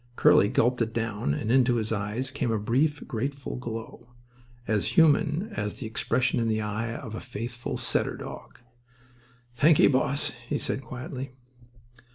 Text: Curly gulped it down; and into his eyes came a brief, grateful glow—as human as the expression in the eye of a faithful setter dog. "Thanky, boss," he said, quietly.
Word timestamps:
Curly 0.15 0.49
gulped 0.49 0.81
it 0.81 0.95
down; 0.95 1.35
and 1.35 1.51
into 1.51 1.75
his 1.75 1.91
eyes 1.91 2.31
came 2.31 2.51
a 2.51 2.57
brief, 2.57 3.07
grateful 3.07 3.55
glow—as 3.55 4.97
human 4.97 5.49
as 5.53 5.75
the 5.75 5.85
expression 5.85 6.39
in 6.39 6.47
the 6.47 6.59
eye 6.59 6.95
of 6.95 7.13
a 7.13 7.19
faithful 7.19 7.77
setter 7.77 8.17
dog. 8.17 8.57
"Thanky, 9.55 9.85
boss," 9.91 10.31
he 10.49 10.57
said, 10.57 10.81
quietly. 10.81 11.33